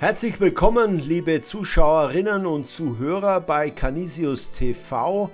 Herzlich 0.00 0.38
willkommen, 0.38 1.00
liebe 1.00 1.42
Zuschauerinnen 1.42 2.46
und 2.46 2.68
Zuhörer 2.68 3.40
bei 3.40 3.70
Canisius 3.70 4.52
TV. 4.52 5.28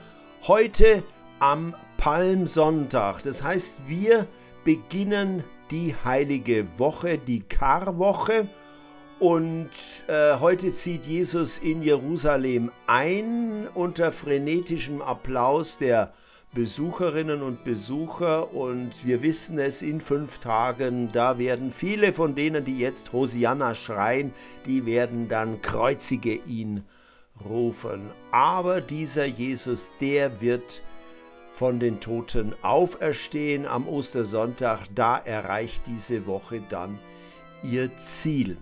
Heute 0.47 1.03
am 1.39 1.75
Palmsonntag. 1.99 3.23
Das 3.25 3.43
heißt, 3.43 3.81
wir 3.87 4.27
beginnen 4.65 5.45
die 5.71 5.95
heilige 6.03 6.67
Woche, 6.79 7.19
die 7.19 7.41
Karwoche. 7.43 8.49
Und 9.21 9.69
äh, 10.09 10.39
heute 10.41 10.73
zieht 10.73 11.05
Jesus 11.05 11.59
in 11.59 11.83
Jerusalem 11.83 12.73
ein 12.87 13.69
unter 13.75 14.13
frenetischem 14.13 15.03
Applaus 15.03 15.77
der 15.77 16.15
Besucherinnen 16.55 17.43
und 17.43 17.65
Besucher 17.65 18.55
und 18.55 19.05
wir 19.05 19.23
wissen 19.23 19.59
es 19.59 19.83
in 19.83 20.01
fünf 20.01 20.39
Tagen, 20.39 21.11
da 21.11 21.37
werden 21.37 21.73
viele 21.73 22.13
von 22.13 22.37
denen, 22.37 22.65
die 22.65 22.79
jetzt 22.79 23.13
Hosianna 23.13 23.75
schreien, 23.75 24.33
die 24.65 24.87
werden 24.87 25.27
dann 25.27 25.63
kreuzige 25.63 26.35
ihn 26.35 26.85
rufen. 27.45 28.09
Aber 28.31 28.81
dieser 28.81 29.25
Jesus, 29.25 29.91
der 30.01 30.41
wird 30.41 30.83
von 31.53 31.81
den 31.81 31.99
Toten 31.99 32.55
auferstehen 32.63 33.67
am 33.67 33.89
Ostersonntag, 33.89 34.87
da 34.95 35.19
erreicht 35.19 35.89
diese 35.89 36.25
Woche 36.27 36.63
dann 36.69 37.01
ihr 37.65 37.97
Ziel. 37.97 38.59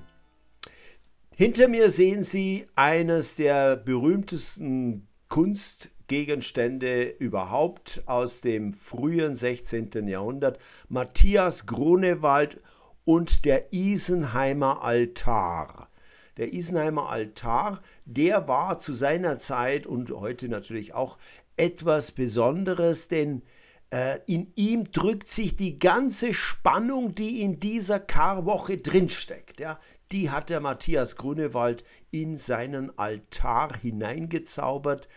Hinter 1.35 1.69
mir 1.69 1.91
sehen 1.91 2.23
Sie 2.23 2.67
eines 2.75 3.37
der 3.37 3.77
berühmtesten 3.77 5.09
Kunst 5.29 5.92
Gegenstände 6.07 7.03
überhaupt 7.03 8.03
aus 8.07 8.41
dem 8.41 8.73
frühen 8.73 9.35
16. 9.35 10.09
Jahrhundert. 10.09 10.59
Matthias 10.89 11.67
Grunewald 11.67 12.61
und 13.05 13.45
der 13.45 13.73
Isenheimer 13.73 14.83
Altar. 14.83 15.89
Der 16.37 16.53
Isenheimer 16.53 17.11
Altar, 17.11 17.83
der 18.05 18.49
war 18.49 18.79
zu 18.79 18.95
seiner 18.95 19.39
Zeit 19.39 19.87
und 19.87 20.11
heute 20.11 20.49
natürlich 20.49 20.95
auch 20.95 21.19
etwas 21.57 22.13
Besonderes, 22.13 23.09
denn 23.09 23.43
äh, 23.91 24.19
in 24.27 24.51
ihm 24.57 24.91
drückt 24.91 25.29
sich 25.29 25.57
die 25.57 25.79
ganze 25.79 26.33
Spannung, 26.33 27.15
die 27.15 27.43
in 27.43 27.61
dieser 27.61 28.01
Karwoche 28.01 28.79
drinsteckt. 28.79 29.61
Ja, 29.61 29.79
die 30.11 30.31
hat 30.31 30.51
der 30.51 30.61
Matthias 30.61 31.17
Grunewald 31.17 31.85
in 32.11 32.39
seinen 32.39 32.97
Altar 32.99 33.77
hineingezaubert. 33.79 35.09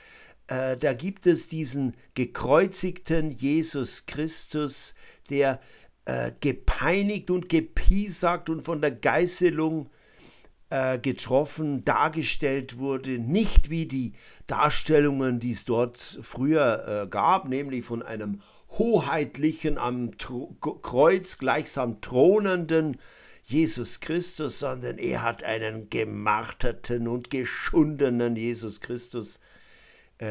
Äh, 0.47 0.77
da 0.77 0.93
gibt 0.93 1.25
es 1.25 1.47
diesen 1.47 1.95
gekreuzigten 2.13 3.31
Jesus 3.31 4.05
Christus, 4.05 4.93
der 5.29 5.59
äh, 6.05 6.31
gepeinigt 6.39 7.31
und 7.31 7.49
gepiesackt 7.49 8.49
und 8.49 8.61
von 8.61 8.79
der 8.79 8.91
Geißelung 8.91 9.89
äh, 10.69 10.99
getroffen, 10.99 11.83
dargestellt 11.83 12.77
wurde, 12.77 13.17
nicht 13.17 13.69
wie 13.69 13.88
die 13.88 14.13
Darstellungen, 14.45 15.39
die 15.39 15.51
es 15.51 15.66
dort 15.66 15.97
früher 15.97 17.03
äh, 17.03 17.07
gab, 17.07 17.47
nämlich 17.47 17.83
von 17.83 18.03
einem 18.03 18.41
hoheitlichen, 18.69 19.79
am 19.79 20.17
Tro 20.17 20.55
Kreuz 20.59 21.39
gleichsam 21.39 22.01
thronenden 22.01 22.97
Jesus 23.45 23.99
Christus, 23.99 24.59
sondern 24.59 24.97
er 24.97 25.23
hat 25.23 25.43
einen 25.43 25.89
gemarterten 25.89 27.07
und 27.07 27.29
geschundenen 27.29 28.35
Jesus 28.35 28.81
Christus 28.81 29.38
äh, 29.38 29.39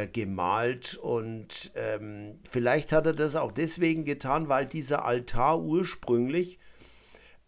gemalt 0.06 0.96
und 0.96 1.72
ähm, 1.74 2.38
vielleicht 2.50 2.92
hat 2.92 3.06
er 3.06 3.12
das 3.12 3.36
auch 3.36 3.52
deswegen 3.52 4.04
getan, 4.04 4.48
weil 4.48 4.66
dieser 4.66 5.04
Altar 5.04 5.60
ursprünglich 5.60 6.58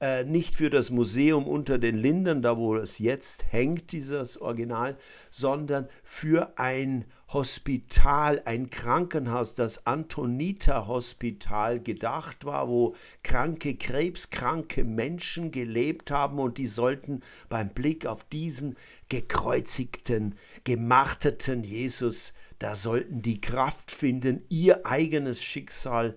äh, 0.01 0.25
nicht 0.25 0.55
für 0.55 0.69
das 0.69 0.91
Museum 0.91 1.47
unter 1.47 1.79
den 1.79 1.97
Linden, 1.97 2.43
da 2.43 2.57
wo 2.59 2.77
es 2.77 2.99
jetzt 2.99 3.51
hängt, 3.51 3.93
dieses 3.93 4.41
Original, 4.41 4.97
sondern 5.31 5.89
für 6.03 6.59
ein 6.59 7.07
Hospital, 7.33 8.43
ein 8.45 8.71
Krankenhaus, 8.71 9.55
das 9.55 9.87
Antonita 9.87 10.87
Hospital 10.87 11.81
gedacht 11.81 12.45
war, 12.45 12.69
wo 12.69 12.95
kranke, 13.23 13.75
krebskranke 13.75 14.85
Menschen 14.85 15.51
gelebt 15.51 16.11
haben 16.11 16.39
und 16.39 16.59
die 16.59 16.69
sollten 16.69 17.23
beim 17.49 17.71
Blick 17.71 18.07
auf 18.07 18.23
diesen 18.25 18.77
gekreuzigten, 19.09 20.37
gemarterten 20.65 21.65
Jesus, 21.65 22.33
da 22.59 22.75
sollten 22.75 23.23
die 23.23 23.41
Kraft 23.41 23.91
finden, 23.91 24.45
ihr 24.49 24.87
eigenes 24.87 25.43
Schicksal 25.43 26.17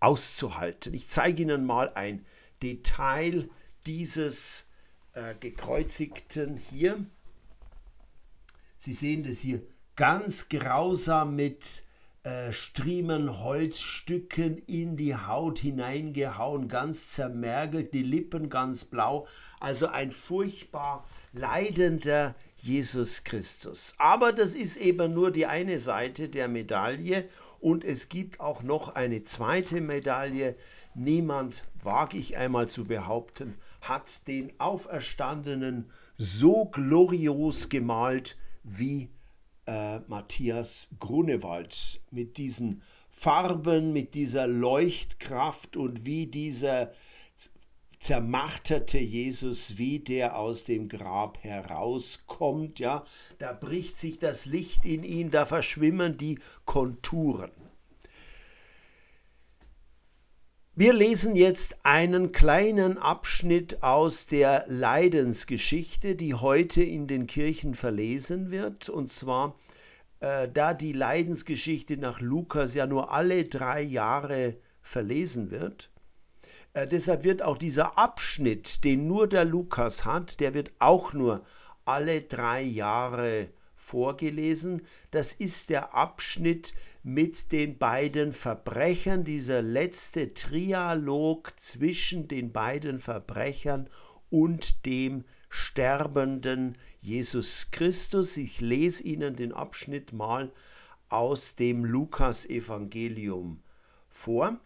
auszuhalten. 0.00 0.94
Ich 0.94 1.08
zeige 1.08 1.42
Ihnen 1.42 1.64
mal 1.64 1.90
ein 1.94 2.24
Detail 2.62 3.48
dieses 3.86 4.68
äh, 5.12 5.34
gekreuzigten 5.38 6.56
hier. 6.56 7.04
Sie 8.76 8.92
sehen 8.92 9.24
das 9.24 9.40
hier 9.40 9.62
ganz 9.96 10.48
grausam 10.48 11.34
mit 11.34 11.84
äh, 12.22 12.52
Striemen, 12.52 13.40
Holzstücken 13.42 14.58
in 14.58 14.96
die 14.96 15.16
Haut 15.16 15.60
hineingehauen, 15.60 16.68
ganz 16.68 17.10
zermergelt, 17.12 17.94
die 17.94 18.02
Lippen 18.02 18.50
ganz 18.50 18.84
blau. 18.84 19.26
Also 19.60 19.86
ein 19.88 20.10
furchtbar 20.10 21.06
leidender 21.32 22.34
Jesus 22.58 23.24
Christus. 23.24 23.94
Aber 23.98 24.32
das 24.32 24.54
ist 24.54 24.76
eben 24.76 25.14
nur 25.14 25.30
die 25.30 25.46
eine 25.46 25.78
Seite 25.78 26.28
der 26.28 26.48
Medaille 26.48 27.28
und 27.60 27.84
es 27.84 28.08
gibt 28.08 28.40
auch 28.40 28.62
noch 28.62 28.94
eine 28.94 29.22
zweite 29.22 29.80
Medaille. 29.80 30.56
Niemand, 30.94 31.64
wage 31.82 32.18
ich 32.18 32.36
einmal 32.36 32.68
zu 32.68 32.84
behaupten, 32.84 33.56
hat 33.80 34.26
den 34.26 34.52
Auferstandenen 34.58 35.90
so 36.16 36.66
glorios 36.66 37.68
gemalt 37.68 38.36
wie 38.62 39.10
äh, 39.66 40.00
Matthias 40.08 40.88
Grunewald 40.98 42.00
mit 42.10 42.36
diesen 42.36 42.82
Farben, 43.10 43.92
mit 43.92 44.14
dieser 44.14 44.46
Leuchtkraft 44.46 45.76
und 45.76 46.04
wie 46.04 46.26
dieser 46.26 46.92
zermarterte 47.98 48.98
Jesus, 48.98 49.76
wie 49.76 49.98
der 49.98 50.38
aus 50.38 50.64
dem 50.64 50.88
Grab 50.88 51.42
herauskommt, 51.42 52.78
ja, 52.78 53.04
da 53.38 53.52
bricht 53.52 53.98
sich 53.98 54.18
das 54.18 54.46
Licht 54.46 54.84
in 54.84 55.02
ihn, 55.02 55.30
da 55.30 55.46
verschwimmen 55.46 56.16
die 56.16 56.38
Konturen. 56.64 57.50
Wir 60.80 60.92
lesen 60.92 61.34
jetzt 61.34 61.76
einen 61.82 62.30
kleinen 62.30 62.98
Abschnitt 62.98 63.82
aus 63.82 64.26
der 64.26 64.64
Leidensgeschichte, 64.68 66.14
die 66.14 66.34
heute 66.34 66.84
in 66.84 67.08
den 67.08 67.26
Kirchen 67.26 67.74
verlesen 67.74 68.52
wird, 68.52 68.88
und 68.88 69.10
zwar 69.10 69.56
äh, 70.20 70.48
da 70.48 70.74
die 70.74 70.92
Leidensgeschichte 70.92 71.96
nach 71.96 72.20
Lukas 72.20 72.74
ja 72.74 72.86
nur 72.86 73.12
alle 73.12 73.42
drei 73.42 73.82
Jahre 73.82 74.54
verlesen 74.80 75.50
wird. 75.50 75.90
Äh, 76.74 76.86
deshalb 76.86 77.24
wird 77.24 77.42
auch 77.42 77.58
dieser 77.58 77.98
Abschnitt, 77.98 78.84
den 78.84 79.08
nur 79.08 79.28
der 79.28 79.44
Lukas 79.44 80.04
hat, 80.04 80.38
der 80.38 80.54
wird 80.54 80.70
auch 80.78 81.12
nur 81.12 81.44
alle 81.86 82.22
drei 82.22 82.62
Jahre 82.62 83.48
vorgelesen. 83.88 84.82
Das 85.10 85.32
ist 85.32 85.70
der 85.70 85.94
Abschnitt 85.94 86.74
mit 87.02 87.52
den 87.52 87.78
beiden 87.78 88.32
Verbrechern, 88.32 89.24
dieser 89.24 89.62
letzte 89.62 90.34
Trialog 90.34 91.52
zwischen 91.58 92.28
den 92.28 92.52
beiden 92.52 93.00
Verbrechern 93.00 93.88
und 94.30 94.84
dem 94.84 95.24
sterbenden 95.48 96.76
Jesus 97.00 97.70
Christus. 97.70 98.36
Ich 98.36 98.60
lese 98.60 99.02
Ihnen 99.04 99.36
den 99.36 99.52
Abschnitt 99.52 100.12
mal 100.12 100.52
aus 101.08 101.56
dem 101.56 101.84
Lukas-Evangelium 101.84 103.62
vor. 104.10 104.60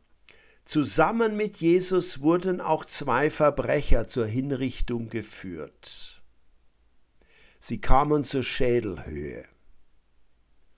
Zusammen 0.65 1.37
mit 1.37 1.59
Jesus 1.59 2.21
wurden 2.21 2.61
auch 2.61 2.85
zwei 2.85 3.31
Verbrecher 3.31 4.09
zur 4.09 4.27
Hinrichtung 4.27 5.09
geführt. 5.09 6.22
Sie 7.63 7.81
kamen 7.81 8.25
zur 8.25 8.43
Schädelhöhe. 8.43 9.47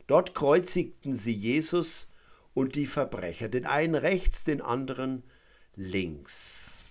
Dort 0.07 0.35
kreuzigten 0.35 1.17
sie 1.17 1.35
Jesus 1.35 2.09
und 2.53 2.77
die 2.77 2.85
Verbrecher, 2.85 3.49
den 3.49 3.65
einen 3.65 3.95
rechts, 3.95 4.45
den 4.45 4.61
anderen 4.61 5.25
links. 5.75 6.85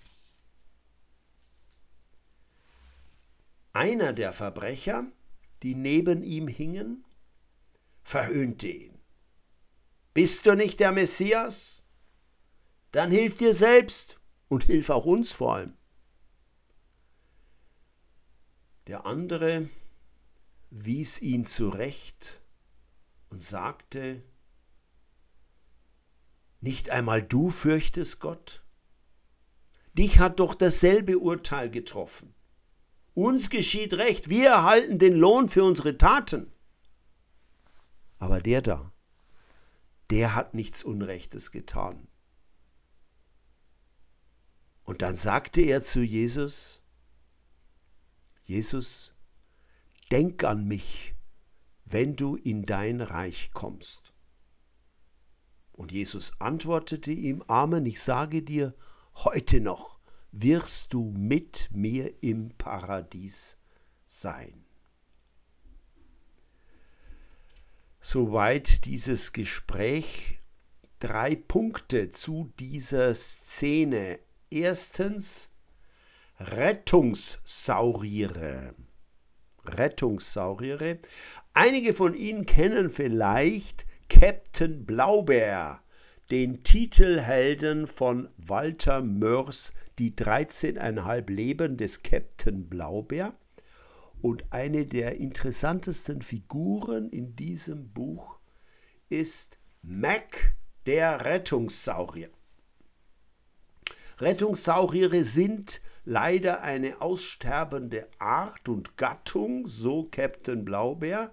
Einer 3.72 4.12
der 4.12 4.32
Verbrecher, 4.32 5.06
die 5.62 5.76
neben 5.76 6.24
ihm 6.24 6.48
hingen, 6.48 7.04
verhöhnte 8.02 8.66
ihn. 8.66 8.98
Bist 10.12 10.46
du 10.46 10.56
nicht 10.56 10.80
der 10.80 10.90
Messias? 10.90 11.74
dann 12.94 13.10
hilf 13.10 13.36
dir 13.36 13.52
selbst 13.52 14.20
und 14.46 14.62
hilf 14.62 14.88
auch 14.88 15.04
uns 15.04 15.32
vor 15.32 15.56
allem. 15.56 15.76
Der 18.86 19.04
andere 19.04 19.68
wies 20.84 21.20
ihn 21.20 21.46
zurecht 21.46 22.40
und 23.30 23.42
sagte, 23.42 24.22
nicht 26.60 26.90
einmal 26.90 27.22
du 27.22 27.50
fürchtest 27.50 28.20
Gott? 28.20 28.64
Dich 29.92 30.18
hat 30.18 30.40
doch 30.40 30.54
dasselbe 30.54 31.18
Urteil 31.18 31.70
getroffen. 31.70 32.34
Uns 33.14 33.48
geschieht 33.48 33.94
Recht, 33.94 34.28
wir 34.28 34.48
erhalten 34.48 34.98
den 34.98 35.14
Lohn 35.14 35.48
für 35.48 35.62
unsere 35.62 35.96
Taten. 35.96 36.52
Aber 38.18 38.40
der 38.40 38.60
da, 38.60 38.92
der 40.10 40.34
hat 40.34 40.54
nichts 40.54 40.82
Unrechtes 40.82 41.50
getan. 41.50 42.08
Und 44.82 45.00
dann 45.00 45.16
sagte 45.16 45.60
er 45.62 45.82
zu 45.82 46.02
Jesus, 46.02 46.82
Jesus, 48.44 49.13
denk 50.14 50.44
an 50.44 50.68
mich, 50.68 51.16
wenn 51.84 52.14
du 52.14 52.36
in 52.36 52.66
dein 52.66 53.00
Reich 53.00 53.50
kommst. 53.52 54.12
Und 55.72 55.90
Jesus 55.90 56.34
antwortete 56.38 57.10
ihm, 57.10 57.42
Amen, 57.48 57.84
ich 57.84 58.00
sage 58.00 58.44
dir, 58.44 58.76
heute 59.16 59.60
noch 59.60 59.98
wirst 60.30 60.94
du 60.94 61.10
mit 61.10 61.68
mir 61.72 62.22
im 62.22 62.50
Paradies 62.50 63.56
sein. 64.06 64.64
Soweit 68.00 68.84
dieses 68.84 69.32
Gespräch. 69.32 70.38
Drei 71.00 71.34
Punkte 71.34 72.10
zu 72.10 72.52
dieser 72.60 73.16
Szene. 73.16 74.20
Erstens 74.48 75.50
Rettungssauriere. 76.38 78.76
Rettungssauriere. 79.66 80.98
Einige 81.52 81.94
von 81.94 82.14
Ihnen 82.14 82.46
kennen 82.46 82.90
vielleicht 82.90 83.86
Captain 84.08 84.84
Blaubeer, 84.84 85.82
den 86.30 86.62
Titelhelden 86.62 87.86
von 87.86 88.28
Walter 88.36 89.02
Mörs 89.02 89.72
Die 89.98 90.12
13,5 90.12 91.30
Leben 91.30 91.76
des 91.76 92.02
Captain 92.02 92.68
Blaubeer. 92.68 93.34
Und 94.22 94.44
eine 94.50 94.86
der 94.86 95.16
interessantesten 95.16 96.22
Figuren 96.22 97.10
in 97.10 97.36
diesem 97.36 97.92
Buch 97.92 98.38
ist 99.08 99.58
Mac, 99.82 100.56
der 100.86 101.24
Rettungssaurier. 101.24 102.30
Rettungssauriere 104.18 105.24
sind 105.24 105.80
leider 106.04 106.62
eine 106.62 107.00
aussterbende 107.00 108.06
Art 108.18 108.68
und 108.68 108.96
Gattung, 108.96 109.66
so 109.66 110.08
Captain 110.10 110.64
Blaubeer 110.64 111.32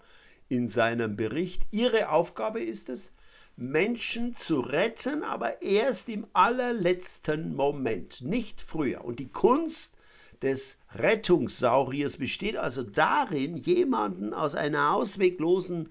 in 0.50 0.68
seinem 0.68 1.16
Bericht. 1.16 1.68
Ihre 1.72 2.10
Aufgabe 2.10 2.62
ist 2.62 2.90
es, 2.90 3.14
Menschen 3.58 4.36
zu 4.36 4.60
retten, 4.60 5.24
aber 5.24 5.62
erst 5.62 6.10
im 6.10 6.26
allerletzten 6.34 7.56
Moment, 7.56 8.22
nicht 8.22 8.62
früher. 8.62 9.06
Und 9.06 9.20
die 9.20 9.28
Kunst 9.28 9.96
des 10.42 10.80
Rettungssauriers 10.96 12.18
besteht 12.18 12.58
also 12.58 12.82
darin, 12.82 13.58
jemanden 13.58 14.34
aus 14.34 14.56
einer 14.56 14.94
ausweglosen 14.96 15.90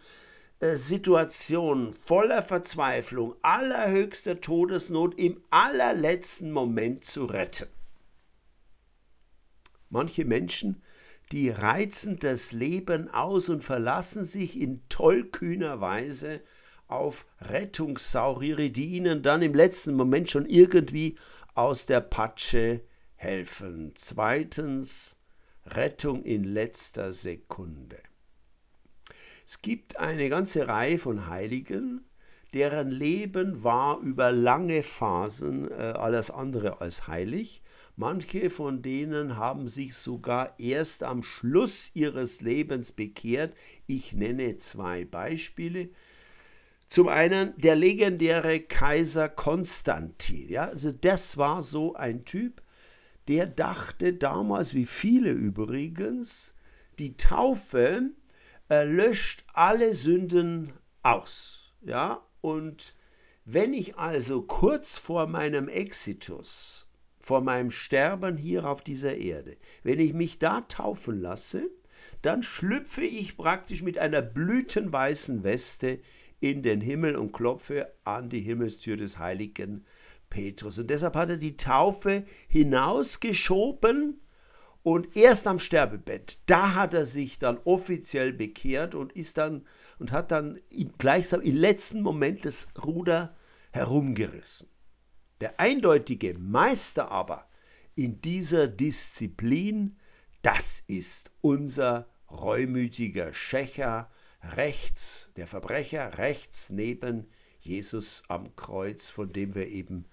äh, 0.59 0.75
Situation 0.75 1.93
voller 1.93 2.43
Verzweiflung, 2.43 3.35
allerhöchster 3.43 4.41
Todesnot 4.41 5.17
im 5.19 5.41
allerletzten 5.51 6.51
Moment 6.51 7.05
zu 7.05 7.27
retten. 7.27 7.69
Manche 9.91 10.25
Menschen, 10.25 10.83
die 11.33 11.51
reizen 11.51 12.19
das 12.19 12.53
Leben 12.53 13.09
aus 13.09 13.49
und 13.49 13.63
verlassen 13.63 14.25
sich 14.25 14.59
in 14.59 14.89
tollkühner 14.89 15.81
Weise 15.81 16.41
auf 16.87 17.27
Rettungssauriere, 17.41 18.71
die 18.71 18.95
ihnen 18.95 19.23
dann 19.23 19.43
im 19.43 19.55
letzten 19.55 19.95
Moment 19.95 20.31
schon 20.31 20.47
irgendwie 20.47 21.17
aus 21.55 21.87
der 21.87 22.01
Patsche 22.01 22.81
helfen. 23.17 23.93
Zweitens 23.95 25.17
Rettung 25.67 26.25
in 26.25 26.45
letzter 26.45 27.13
Sekunde. 27.13 27.99
Es 29.45 29.63
gibt 29.63 29.99
eine 29.99 30.29
ganze 30.29 30.69
Reihe 30.69 30.99
von 30.99 31.27
Heiligen, 31.27 32.09
deren 32.55 32.91
Leben 32.91 33.63
war 33.63 34.01
über 34.01 34.33
lange 34.33 34.83
Phasen 34.83 35.71
äh, 35.71 35.75
alles 35.75 36.31
andere 36.31 36.81
als 36.81 37.07
heilig. 37.07 37.63
Manche 38.01 38.49
von 38.49 38.81
denen 38.81 39.37
haben 39.37 39.69
sich 39.69 39.95
sogar 39.95 40.59
erst 40.59 41.03
am 41.03 41.23
Schluss 41.23 41.91
ihres 41.93 42.41
Lebens 42.41 42.93
bekehrt. 42.93 43.53
Ich 43.87 44.15
nenne 44.15 44.57
zwei 44.57 45.05
Beispiele. 45.05 45.91
Zum 46.89 47.09
einen 47.09 47.53
der 47.59 47.77
legendäre 47.77 48.61
Kaiser 48.61 49.29
Konstantin. 49.29 50.49
Ja, 50.49 50.69
also 50.69 50.91
das 50.91 51.37
war 51.37 51.61
so 51.61 51.95
ein 51.95 52.25
Typ, 52.25 52.63
der 53.29 53.47
dachte 53.47 54.15
damals, 54.15 54.73
wie 54.73 54.87
viele 54.87 55.33
übrigens, 55.33 56.55
die 56.99 57.19
Taufe 57.19 58.13
äh, 58.71 58.85
löscht 58.85 59.45
alle 59.53 59.93
Sünden 59.93 60.73
aus. 61.03 61.75
Ja, 61.83 62.27
und 62.41 62.95
wenn 63.45 63.75
ich 63.75 63.99
also 63.99 64.41
kurz 64.41 64.97
vor 64.97 65.27
meinem 65.27 65.69
Exitus, 65.69 66.87
vor 67.31 67.43
meinem 67.43 67.71
Sterben 67.71 68.37
hier 68.37 68.65
auf 68.65 68.83
dieser 68.83 69.17
Erde, 69.17 69.57
wenn 69.85 70.01
ich 70.01 70.15
mich 70.15 70.41
da 70.41 70.63
taufen 70.63 71.21
lasse, 71.21 71.71
dann 72.23 72.43
schlüpfe 72.43 73.03
ich 73.03 73.37
praktisch 73.37 73.83
mit 73.83 73.99
einer 73.99 74.21
blütenweißen 74.21 75.45
Weste 75.45 76.01
in 76.41 76.65
den 76.65 76.81
Himmel 76.81 77.15
und 77.15 77.33
klopfe 77.33 77.95
an 78.03 78.31
die 78.31 78.41
Himmelstür 78.41 78.97
des 78.97 79.21
heiligen 79.21 79.87
Petrus. 80.29 80.81
Und 80.81 80.91
deshalb 80.91 81.15
hat 81.15 81.31
er 81.31 81.37
die 81.37 81.57
Taufe 81.57 82.25
hinausgeschoben 82.49 84.21
und 84.83 85.17
erst 85.17 85.47
am 85.47 85.61
Sterbebett, 85.61 86.41
da 86.47 86.75
hat 86.75 86.95
er 86.95 87.07
sich 87.07 87.39
dann 87.39 87.59
offiziell 87.63 88.33
bekehrt 88.33 88.97
und 88.97 89.13
ist 89.13 89.39
dann 89.39 89.69
und 90.01 90.11
hat 90.11 90.33
dann 90.33 90.59
gleichsam 90.99 91.43
im 91.43 91.55
letzten 91.55 92.03
Moment 92.03 92.45
das 92.45 92.67
Ruder 92.85 93.37
herumgerissen. 93.71 94.69
Der 95.41 95.59
eindeutige 95.59 96.39
Meister 96.39 97.11
aber 97.11 97.49
in 97.95 98.21
dieser 98.21 98.69
Disziplin, 98.69 99.97
das 100.43 100.85
ist 100.87 101.31
unser 101.41 102.11
reumütiger 102.31 103.33
Schächer 103.35 104.11
rechts, 104.43 105.31
der 105.37 105.47
Verbrecher 105.47 106.19
rechts 106.19 106.69
neben 106.71 107.29
Jesus 107.61 108.25
am 108.29 108.57
Kreuz, 108.57 109.11
von 109.11 109.29
dem 109.31 109.55
wir 109.55 109.69
eben 109.69 110.07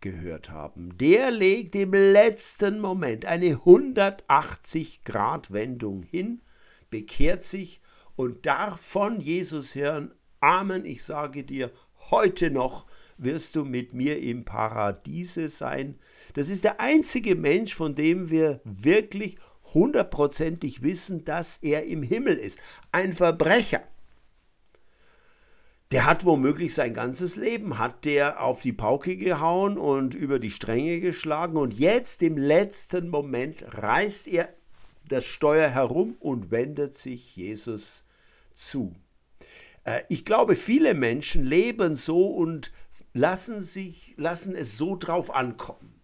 gehört 0.00 0.48
haben, 0.50 0.96
der 0.98 1.30
legt 1.30 1.76
im 1.76 1.92
letzten 1.92 2.80
Moment 2.80 3.24
eine 3.24 3.54
180-Grad-Wendung 3.54 6.02
hin, 6.02 6.42
bekehrt 6.90 7.44
sich 7.44 7.80
und 8.16 8.46
darf 8.46 8.80
von 8.80 9.20
Jesus 9.20 9.76
hören, 9.76 10.12
Amen, 10.40 10.84
ich 10.84 11.04
sage 11.04 11.44
dir, 11.44 11.70
heute 12.10 12.50
noch 12.50 12.86
wirst 13.18 13.56
du 13.56 13.64
mit 13.64 13.94
mir 13.94 14.20
im 14.20 14.44
Paradiese 14.44 15.48
sein. 15.48 15.98
Das 16.34 16.48
ist 16.48 16.64
der 16.64 16.80
einzige 16.80 17.34
Mensch, 17.34 17.74
von 17.74 17.94
dem 17.94 18.30
wir 18.30 18.60
wirklich 18.64 19.36
hundertprozentig 19.74 20.82
wissen, 20.82 21.24
dass 21.24 21.58
er 21.58 21.84
im 21.86 22.02
Himmel 22.02 22.36
ist. 22.36 22.58
Ein 22.90 23.14
Verbrecher 23.14 23.82
der 25.92 26.06
hat 26.06 26.24
womöglich 26.24 26.72
sein 26.72 26.94
ganzes 26.94 27.36
Leben, 27.36 27.78
hat 27.78 28.06
der 28.06 28.42
auf 28.42 28.62
die 28.62 28.72
Pauke 28.72 29.14
gehauen 29.14 29.76
und 29.76 30.14
über 30.14 30.38
die 30.38 30.50
Stränge 30.50 31.00
geschlagen 31.00 31.58
und 31.58 31.74
jetzt 31.74 32.22
im 32.22 32.38
letzten 32.38 33.10
Moment 33.10 33.66
reißt 33.68 34.26
er 34.28 34.48
das 35.06 35.26
Steuer 35.26 35.68
herum 35.68 36.16
und 36.18 36.50
wendet 36.50 36.96
sich 36.96 37.36
Jesus 37.36 38.04
zu. 38.54 38.94
Äh, 39.84 40.00
ich 40.08 40.24
glaube, 40.24 40.56
viele 40.56 40.94
Menschen 40.94 41.44
leben 41.44 41.94
so 41.94 42.26
und 42.26 42.72
lassen, 43.12 43.60
sich, 43.60 44.14
lassen 44.16 44.54
es 44.54 44.76
so 44.76 44.96
drauf 44.96 45.34
ankommen. 45.34 46.00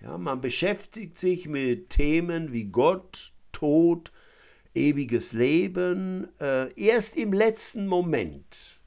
Ja, 0.00 0.18
man 0.18 0.40
beschäftigt 0.40 1.18
sich 1.18 1.48
mit 1.48 1.90
Themen 1.90 2.52
wie 2.52 2.64
Gott, 2.64 3.32
Tod, 3.52 4.12
ewiges 4.74 5.32
Leben, 5.32 6.28
äh, 6.40 6.72
erst 6.74 7.16
im 7.16 7.32
letzten 7.32 7.86
Moment 7.86 8.80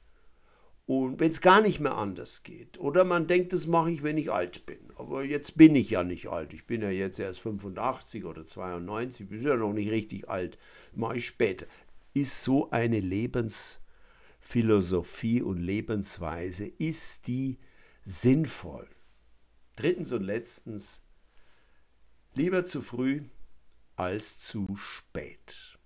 und 0.88 1.20
wenn 1.20 1.30
es 1.30 1.42
gar 1.42 1.60
nicht 1.60 1.80
mehr 1.80 1.96
anders 1.96 2.42
geht. 2.44 2.80
Oder 2.80 3.04
man 3.04 3.26
denkt, 3.26 3.52
das 3.52 3.66
mache 3.66 3.90
ich, 3.90 4.02
wenn 4.02 4.16
ich 4.16 4.32
alt 4.32 4.64
bin. 4.64 4.78
Aber 4.96 5.22
jetzt 5.22 5.58
bin 5.58 5.76
ich 5.76 5.90
ja 5.90 6.02
nicht 6.02 6.28
alt. 6.28 6.54
Ich 6.54 6.66
bin 6.66 6.80
ja 6.80 6.88
jetzt 6.88 7.18
erst 7.18 7.40
85 7.40 8.24
oder 8.24 8.46
92, 8.46 9.28
bin 9.28 9.42
ja 9.42 9.54
noch 9.56 9.74
nicht 9.74 9.90
richtig 9.90 10.30
alt. 10.30 10.56
Mache 10.94 11.18
ich 11.18 11.26
später. 11.26 11.66
Ist 12.14 12.42
so 12.42 12.70
eine 12.70 13.00
Lebensphilosophie 14.48 15.42
und 15.42 15.58
Lebensweise, 15.58 16.64
ist 16.66 17.26
die 17.26 17.58
sinnvoll? 18.04 18.88
Drittens 19.76 20.10
und 20.12 20.22
letztens, 20.22 21.02
lieber 22.32 22.64
zu 22.64 22.80
früh 22.80 23.24
als 23.96 24.38
zu 24.38 24.74
spät. 24.74 25.78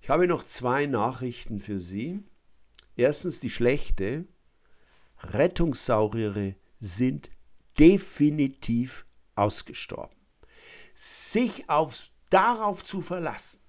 Ich 0.00 0.10
habe 0.10 0.28
noch 0.28 0.44
zwei 0.44 0.86
Nachrichten 0.86 1.58
für 1.58 1.80
Sie. 1.80 2.22
Erstens 2.94 3.40
die 3.40 3.50
schlechte. 3.50 4.26
Rettungssauriere 5.18 6.54
sind 6.78 7.30
definitiv 7.78 9.06
ausgestorben. 9.34 10.16
sich 10.94 11.68
auf, 11.68 12.10
darauf 12.30 12.84
zu 12.84 13.00
verlassen, 13.00 13.61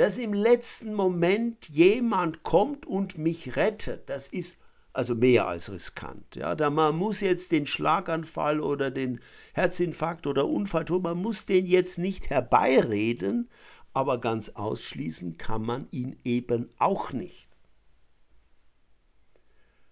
dass 0.00 0.16
im 0.16 0.32
letzten 0.32 0.94
Moment 0.94 1.68
jemand 1.68 2.42
kommt 2.42 2.86
und 2.86 3.18
mich 3.18 3.56
rettet, 3.56 4.08
das 4.08 4.28
ist 4.28 4.58
also 4.94 5.14
mehr 5.14 5.46
als 5.46 5.70
riskant. 5.70 6.36
Ja, 6.36 6.54
da 6.54 6.70
man 6.70 6.96
muss 6.96 7.20
jetzt 7.20 7.52
den 7.52 7.66
Schlaganfall 7.66 8.60
oder 8.60 8.90
den 8.90 9.20
Herzinfarkt 9.52 10.26
oder 10.26 10.48
Unfall 10.48 10.86
tun, 10.86 11.02
man 11.02 11.20
muss 11.20 11.44
den 11.44 11.66
jetzt 11.66 11.98
nicht 11.98 12.30
herbeireden, 12.30 13.50
aber 13.92 14.18
ganz 14.18 14.48
ausschließen 14.48 15.36
kann 15.36 15.66
man 15.66 15.86
ihn 15.90 16.18
eben 16.24 16.70
auch 16.78 17.12
nicht. 17.12 17.50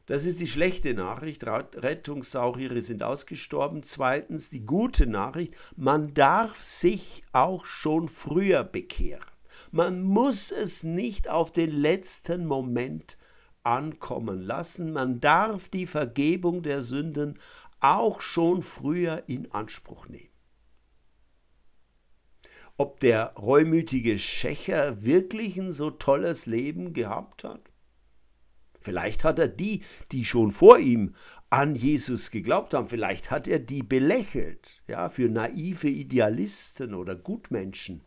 Das 0.07 0.25
ist 0.25 0.41
die 0.41 0.47
schlechte 0.47 0.95
Nachricht, 0.95 1.47
Rettungssauriere 1.47 2.81
sind 2.81 3.03
ausgestorben. 3.03 3.83
Zweitens 3.83 4.49
die 4.49 4.65
gute 4.65 5.07
Nachricht, 5.07 5.53
man 5.77 6.15
darf 6.15 6.63
sich 6.63 7.25
auch 7.33 7.67
schon 7.67 8.09
früher 8.09 8.65
bekehren. 8.65 9.38
Man 9.71 10.03
muss 10.03 10.51
es 10.51 10.83
nicht 10.83 11.29
auf 11.29 11.53
den 11.53 11.71
letzten 11.71 12.47
Moment 12.47 13.19
ankommen 13.63 14.41
lassen. 14.41 14.93
Man 14.93 15.21
darf 15.21 15.69
die 15.69 15.87
Vergebung 15.87 16.63
der 16.63 16.83
Sünden 16.83 17.39
auch 17.81 18.21
schon 18.21 18.63
früher 18.63 19.25
in 19.27 19.51
Anspruch 19.53 20.09
nehmen. 20.09 20.31
Ob 22.77 23.01
der 23.01 23.35
reumütige 23.35 24.19
Schächer 24.19 25.03
wirklich 25.03 25.59
ein 25.59 25.73
so 25.73 25.91
tolles 25.91 26.47
Leben 26.47 26.93
gehabt 26.93 27.45
hat? 27.45 27.73
Vielleicht 28.81 29.25
hat 29.25 29.39
er 29.41 29.49
die, 29.49 29.83
die 30.13 30.25
schon 30.25 30.53
vor 30.53 30.79
ihm 30.79 31.15
an 31.51 31.75
Jesus 31.75 32.31
geglaubt 32.31 32.75
haben, 32.75 32.89
vielleicht 32.89 33.31
hat 33.31 33.49
er 33.49 33.59
die 33.59 33.83
belächelt, 33.83 34.83
ja, 34.87 35.09
für 35.09 35.29
naive 35.29 35.89
Idealisten 35.89 36.95
oder 36.95 37.17
Gutmenschen 37.17 38.05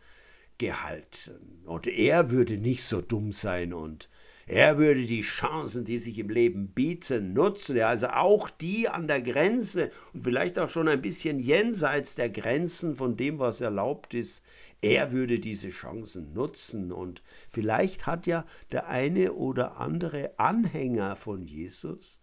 gehalten. 0.61 1.63
Und 1.65 1.87
er 1.87 2.29
würde 2.29 2.55
nicht 2.57 2.83
so 2.83 3.01
dumm 3.01 3.33
sein 3.33 3.73
und 3.73 4.09
er 4.45 4.77
würde 4.77 5.05
die 5.05 5.21
Chancen, 5.21 5.85
die 5.85 5.97
sich 5.97 6.19
im 6.19 6.29
Leben 6.29 6.67
bieten, 6.69 7.33
nutzen. 7.33 7.77
Ja, 7.77 7.87
also 7.87 8.07
auch 8.07 8.49
die 8.49 8.87
an 8.87 9.07
der 9.07 9.21
Grenze 9.21 9.91
und 10.13 10.23
vielleicht 10.23 10.59
auch 10.59 10.69
schon 10.69 10.87
ein 10.87 11.01
bisschen 11.01 11.39
jenseits 11.39 12.15
der 12.15 12.29
Grenzen 12.29 12.95
von 12.95 13.17
dem, 13.17 13.39
was 13.39 13.61
erlaubt 13.61 14.13
ist. 14.13 14.43
Er 14.81 15.11
würde 15.11 15.39
diese 15.39 15.69
Chancen 15.69 16.33
nutzen. 16.33 16.91
Und 16.91 17.23
vielleicht 17.49 18.05
hat 18.05 18.27
ja 18.27 18.45
der 18.71 18.87
eine 18.87 19.33
oder 19.33 19.77
andere 19.77 20.37
Anhänger 20.37 21.15
von 21.15 21.47
Jesus 21.47 22.21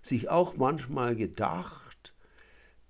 sich 0.00 0.28
auch 0.28 0.56
manchmal 0.56 1.16
gedacht, 1.16 1.83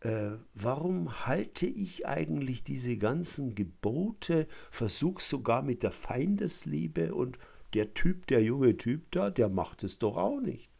äh, 0.04 0.36
warum 0.52 1.26
halte 1.26 1.66
ich 1.66 2.06
eigentlich 2.06 2.62
diese 2.62 2.98
ganzen 2.98 3.54
Gebote, 3.54 4.46
versuche 4.70 5.22
sogar 5.22 5.62
mit 5.62 5.82
der 5.82 5.92
Feindesliebe 5.92 7.14
und 7.14 7.38
der 7.72 7.94
Typ, 7.94 8.26
der 8.26 8.42
junge 8.42 8.76
Typ 8.76 9.10
da, 9.12 9.30
der 9.30 9.48
macht 9.48 9.82
es 9.82 9.98
doch 9.98 10.18
auch 10.18 10.40
nicht. 10.40 10.70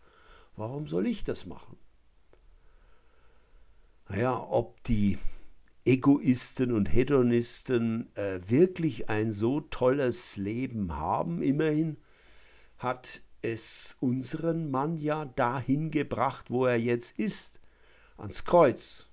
Warum 0.57 0.87
soll 0.87 1.07
ich 1.07 1.25
das 1.25 1.47
machen? 1.47 1.79
Naja, 4.11 4.39
ob 4.39 4.85
die 4.85 5.17
Egoisten 5.87 6.71
und 6.71 6.93
Hedonisten 6.93 8.15
äh, 8.17 8.41
wirklich 8.47 9.09
ein 9.09 9.33
so 9.33 9.61
tolles 9.61 10.37
Leben 10.37 10.97
haben, 10.97 11.43
immerhin 11.43 11.97
hat 12.77 13.23
es 13.41 13.97
unseren 14.01 14.71
Mann 14.71 14.99
ja 14.99 15.25
dahin 15.25 15.91
gebracht, 15.91 16.51
wo 16.51 16.67
er 16.67 16.79
jetzt 16.79 17.19
ist, 17.19 17.61
ans 18.19 18.45
Kreuz. 18.45 19.09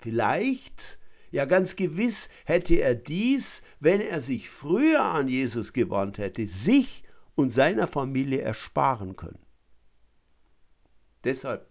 Vielleicht 0.00 1.00
ja, 1.30 1.44
ganz 1.44 1.76
gewiss 1.76 2.28
hätte 2.44 2.74
er 2.76 2.94
dies, 2.94 3.62
wenn 3.78 4.00
er 4.00 4.20
sich 4.20 4.50
früher 4.50 5.02
an 5.02 5.28
Jesus 5.28 5.72
gewandt 5.72 6.18
hätte, 6.18 6.46
sich 6.46 7.04
und 7.36 7.50
seiner 7.50 7.86
Familie 7.86 8.40
ersparen 8.40 9.16
können. 9.16 9.38
Deshalb 11.22 11.68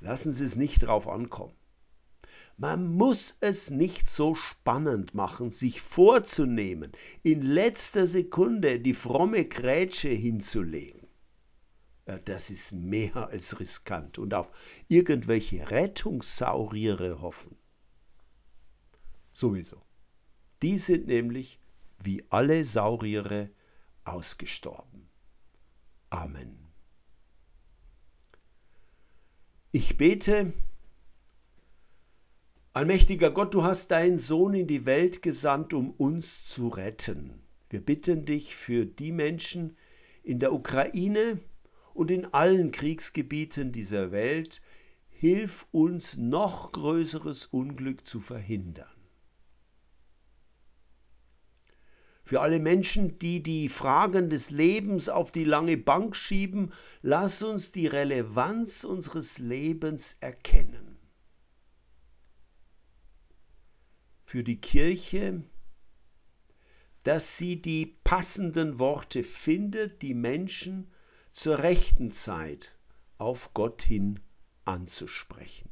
lassen 0.00 0.32
Sie 0.32 0.44
es 0.44 0.56
nicht 0.56 0.82
drauf 0.82 1.08
ankommen. 1.08 1.54
Man 2.56 2.86
muss 2.86 3.36
es 3.40 3.70
nicht 3.70 4.08
so 4.08 4.34
spannend 4.34 5.14
machen, 5.14 5.50
sich 5.50 5.80
vorzunehmen, 5.80 6.92
in 7.22 7.42
letzter 7.42 8.06
Sekunde 8.06 8.80
die 8.80 8.94
fromme 8.94 9.46
Grätsche 9.46 10.10
hinzulegen 10.10 11.03
das 12.04 12.50
ist 12.50 12.72
mehr 12.72 13.28
als 13.28 13.58
riskant. 13.58 14.18
Und 14.18 14.34
auf 14.34 14.50
irgendwelche 14.88 15.70
Rettungssauriere 15.70 17.20
hoffen. 17.20 17.56
Sowieso. 19.32 19.82
Die 20.62 20.78
sind 20.78 21.06
nämlich 21.06 21.58
wie 21.98 22.24
alle 22.30 22.64
Sauriere 22.64 23.50
ausgestorben. 24.04 25.08
Amen. 26.10 26.58
Ich 29.72 29.96
bete, 29.96 30.52
Allmächtiger 32.74 33.30
Gott, 33.30 33.54
du 33.54 33.62
hast 33.62 33.92
deinen 33.92 34.16
Sohn 34.16 34.52
in 34.52 34.66
die 34.66 34.84
Welt 34.84 35.22
gesandt, 35.22 35.74
um 35.74 35.92
uns 35.92 36.48
zu 36.48 36.66
retten. 36.66 37.44
Wir 37.70 37.80
bitten 37.80 38.24
dich 38.24 38.56
für 38.56 38.84
die 38.84 39.12
Menschen 39.12 39.76
in 40.24 40.40
der 40.40 40.52
Ukraine, 40.52 41.38
und 41.94 42.10
in 42.10 42.26
allen 42.34 42.72
Kriegsgebieten 42.72 43.72
dieser 43.72 44.10
Welt, 44.12 44.60
hilf 45.08 45.66
uns 45.70 46.16
noch 46.18 46.72
größeres 46.72 47.46
Unglück 47.46 48.06
zu 48.06 48.20
verhindern. 48.20 48.88
Für 52.24 52.40
alle 52.40 52.58
Menschen, 52.58 53.18
die 53.18 53.42
die 53.42 53.68
Fragen 53.68 54.30
des 54.30 54.50
Lebens 54.50 55.08
auf 55.08 55.30
die 55.30 55.44
lange 55.44 55.76
Bank 55.76 56.16
schieben, 56.16 56.72
lass 57.02 57.42
uns 57.42 57.70
die 57.70 57.86
Relevanz 57.86 58.84
unseres 58.84 59.38
Lebens 59.38 60.16
erkennen. 60.20 60.98
Für 64.24 64.42
die 64.42 64.60
Kirche, 64.60 65.44
dass 67.02 67.36
sie 67.36 67.60
die 67.60 67.86
passenden 67.86 68.78
Worte 68.78 69.22
findet, 69.22 70.00
die 70.00 70.14
Menschen 70.14 70.90
zur 71.34 71.58
rechten 71.58 72.12
Zeit 72.12 72.78
auf 73.18 73.52
Gott 73.54 73.82
hin 73.82 74.20
anzusprechen. 74.64 75.68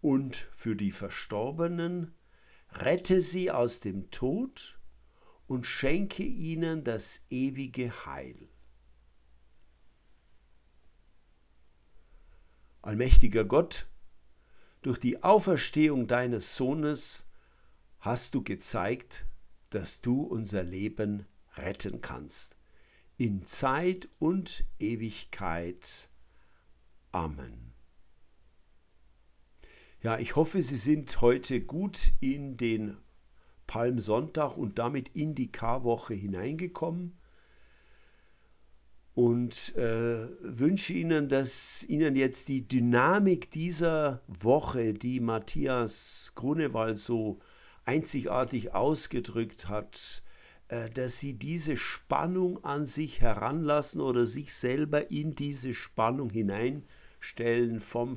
Und 0.00 0.36
für 0.54 0.76
die 0.76 0.92
Verstorbenen 0.92 2.14
rette 2.70 3.20
sie 3.20 3.50
aus 3.50 3.80
dem 3.80 4.12
Tod 4.12 4.78
und 5.48 5.66
schenke 5.66 6.22
ihnen 6.22 6.84
das 6.84 7.24
ewige 7.30 8.06
Heil. 8.06 8.48
Allmächtiger 12.80 13.44
Gott, 13.44 13.88
durch 14.82 15.00
die 15.00 15.24
Auferstehung 15.24 16.06
deines 16.06 16.54
Sohnes 16.54 17.26
hast 17.98 18.36
du 18.36 18.44
gezeigt, 18.44 19.27
dass 19.70 20.00
du 20.00 20.22
unser 20.22 20.62
Leben 20.62 21.26
retten 21.56 22.00
kannst. 22.00 22.56
In 23.16 23.44
Zeit 23.44 24.08
und 24.18 24.64
Ewigkeit. 24.78 26.08
Amen. 27.12 27.72
Ja, 30.00 30.18
ich 30.18 30.36
hoffe, 30.36 30.62
Sie 30.62 30.76
sind 30.76 31.20
heute 31.20 31.60
gut 31.60 32.12
in 32.20 32.56
den 32.56 32.96
Palmsonntag 33.66 34.56
und 34.56 34.78
damit 34.78 35.08
in 35.10 35.34
die 35.34 35.50
Karwoche 35.50 36.14
hineingekommen 36.14 37.18
und 39.18 39.74
äh, 39.76 40.28
wünsche 40.40 40.92
Ihnen, 40.92 41.28
dass 41.28 41.82
Ihnen 41.82 42.14
jetzt 42.14 42.46
die 42.46 42.68
Dynamik 42.68 43.50
dieser 43.50 44.22
Woche, 44.28 44.94
die 44.94 45.18
Matthias 45.18 46.30
Grunewald 46.36 46.98
so 46.98 47.40
einzigartig 47.88 48.74
ausgedrückt 48.74 49.66
hat, 49.68 50.22
äh, 50.68 50.90
dass 50.90 51.18
sie 51.18 51.32
diese 51.32 51.78
Spannung 51.78 52.62
an 52.62 52.84
sich 52.84 53.22
heranlassen 53.22 54.02
oder 54.02 54.26
sich 54.26 54.52
selber 54.52 55.10
in 55.10 55.32
diese 55.32 55.72
Spannung 55.72 56.28
hineinstellen 56.28 57.80
vom 57.80 58.16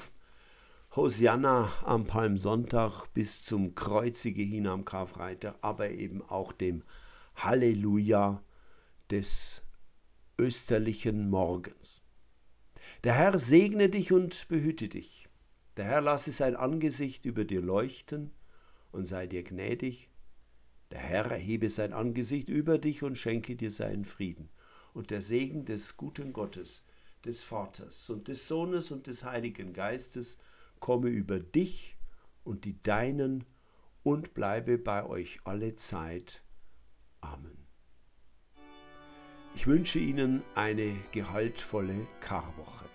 Hosianna 0.94 1.72
am 1.86 2.04
Palmsonntag 2.04 3.14
bis 3.14 3.46
zum 3.46 3.74
Kreuzige 3.74 4.42
hin 4.42 4.68
am 4.68 4.84
Karfreitag, 4.84 5.56
aber 5.62 5.90
eben 5.90 6.22
auch 6.22 6.52
dem 6.52 6.84
Halleluja 7.36 8.44
des 9.10 9.64
österlichen 10.38 11.30
Morgens. 11.30 12.02
Der 13.06 13.14
Herr 13.14 13.40
segne 13.40 13.88
dich 13.88 14.12
und 14.12 14.50
behüte 14.50 14.90
dich. 14.90 15.30
Der 15.78 15.86
Herr 15.86 16.02
lasse 16.02 16.34
sein 16.34 16.58
Angesicht 16.58 17.24
über 17.26 17.46
dir 17.46 17.62
leuchten 17.62 18.32
und 18.92 19.06
sei 19.06 19.28
dir 19.28 19.44
gnädig. 19.44 20.10
Der 20.92 21.00
Herr 21.00 21.26
erhebe 21.32 21.70
sein 21.70 21.94
Angesicht 21.94 22.50
über 22.50 22.78
dich 22.78 23.04
und 23.04 23.18
schenke 23.18 23.56
dir 23.56 23.72
seinen 23.72 24.06
Frieden. 24.06 24.50
Und 24.94 25.10
der 25.10 25.22
Segen 25.22 25.64
des 25.64 25.96
guten 25.96 26.34
Gottes, 26.34 26.84
des 27.24 27.44
Vaters 27.44 28.10
und 28.10 28.28
des 28.28 28.48
Sohnes 28.48 28.92
und 28.92 29.08
des 29.08 29.24
Heiligen 29.24 29.74
Geistes 29.74 30.38
komme 30.80 31.10
über 31.10 31.40
dich 31.40 31.96
und 32.44 32.66
die 32.66 32.82
Deinen 32.82 33.46
und 34.04 34.34
bleibe 34.34 34.78
bei 34.78 35.06
euch 35.06 35.40
alle 35.46 35.76
Zeit. 35.76 36.44
Amen. 37.22 37.68
Ich 39.54 39.68
wünsche 39.68 40.00
Ihnen 40.00 40.44
eine 40.56 40.96
gehaltvolle 41.12 42.08
Karwoche. 42.20 42.91